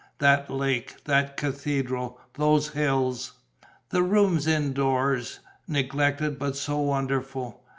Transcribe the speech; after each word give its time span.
That 0.17 0.49
lake, 0.49 1.03
that 1.03 1.37
cathedral, 1.37 2.19
those 2.33 2.69
hills! 2.69 3.33
The 3.89 4.01
rooms 4.01 4.47
indoors: 4.47 5.41
neglected 5.67 6.39
but 6.39 6.55
so 6.55 6.79
wonderful! 6.79 7.63